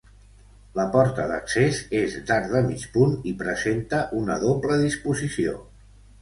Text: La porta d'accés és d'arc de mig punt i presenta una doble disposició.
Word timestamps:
La 0.77 0.85
porta 0.93 1.25
d'accés 1.31 1.81
és 1.99 2.15
d'arc 2.29 2.47
de 2.53 2.63
mig 2.69 2.87
punt 2.97 3.13
i 3.33 3.35
presenta 3.43 4.01
una 4.23 4.39
doble 4.47 4.81
disposició. 4.87 5.55